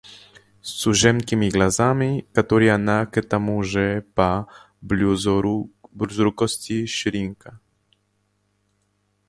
[0.63, 4.47] с узенькими глазами, которые она к тому же по
[4.81, 7.59] близорукости щурила,